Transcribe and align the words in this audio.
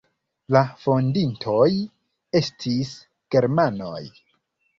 La 0.55 0.61
fondintoj 0.85 1.67
estis 2.41 2.95
germanoj. 3.37 4.01